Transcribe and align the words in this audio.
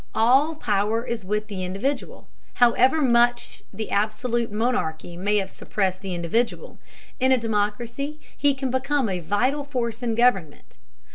All 0.15 0.55
power 0.55 1.05
is 1.05 1.23
with 1.23 1.45
the 1.45 1.63
individual. 1.63 2.27
However 2.55 3.03
much 3.03 3.61
the 3.71 3.91
absolute 3.91 4.51
monarchy 4.51 5.15
may 5.15 5.37
have 5.37 5.51
suppressed 5.51 6.01
the 6.01 6.15
individual, 6.15 6.79
in 7.19 7.31
a 7.31 7.37
democracy 7.37 8.19
he 8.35 8.55
can 8.55 8.71
become 8.71 9.07
a 9.07 9.19
vital 9.19 9.63
force 9.63 10.01
in 10.01 10.15
government. 10.15 10.77